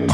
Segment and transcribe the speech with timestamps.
[0.00, 0.08] Right,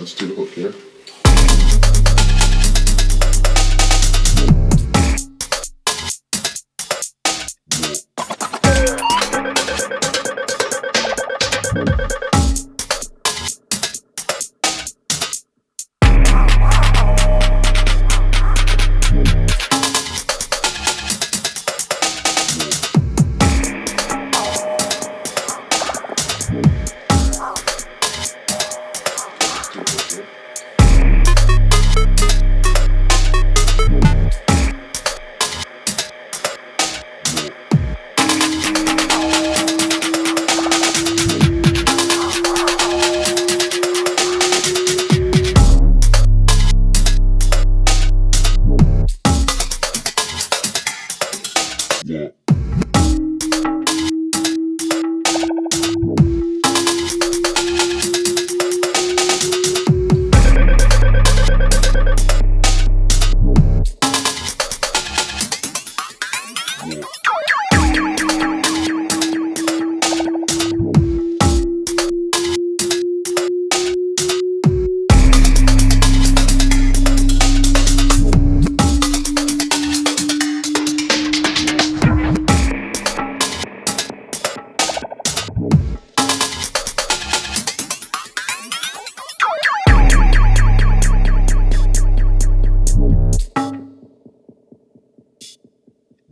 [0.00, 0.95] let's do the hook, yeah?
[11.76, 12.14] Let's
[30.14, 30.45] do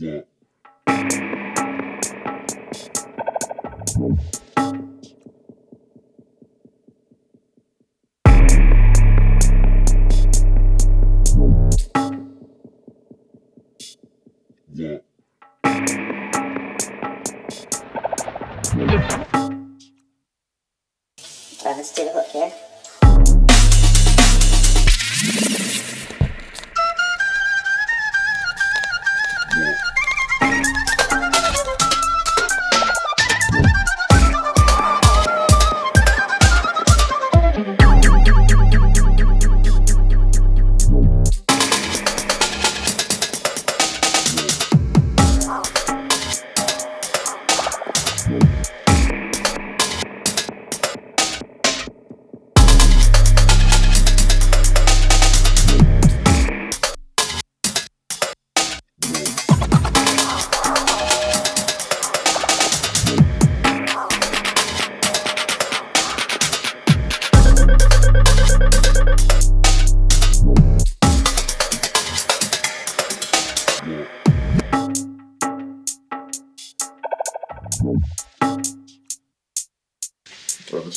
[0.00, 0.20] Yeah.
[14.72, 14.98] Yeah.
[21.64, 22.52] Right, let's do the hook here.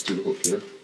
[0.09, 0.80] Right, let's